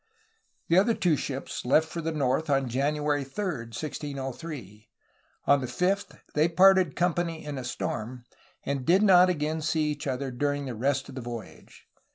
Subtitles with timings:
[0.67, 4.89] The other two ships left for the north on January 3, 1603.
[5.45, 8.23] On the 5th they parted company in a storm,
[8.63, 11.85] and did not again see each other during the rest of the voyage.